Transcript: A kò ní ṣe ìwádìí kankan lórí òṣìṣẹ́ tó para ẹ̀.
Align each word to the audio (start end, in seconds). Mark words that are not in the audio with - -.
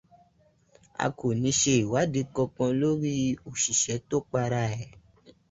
A 1.03 1.05
kò 1.17 1.27
ní 1.41 1.51
ṣe 1.59 1.73
ìwádìí 1.83 2.29
kankan 2.35 2.71
lórí 2.81 3.13
òṣìṣẹ́ 3.47 4.03
tó 4.09 4.17
para 4.31 4.61
ẹ̀. 4.81 4.89